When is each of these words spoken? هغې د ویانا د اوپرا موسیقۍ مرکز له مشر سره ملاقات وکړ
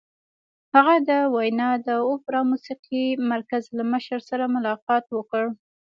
هغې 0.75 0.97
د 1.09 1.11
ویانا 1.33 1.69
د 1.87 1.89
اوپرا 2.09 2.41
موسیقۍ 2.51 3.05
مرکز 3.31 3.63
له 3.77 3.83
مشر 3.93 4.19
سره 4.29 4.43
ملاقات 4.55 5.05
وکړ 5.17 5.43